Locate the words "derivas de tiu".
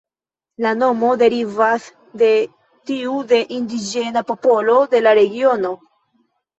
1.23-3.21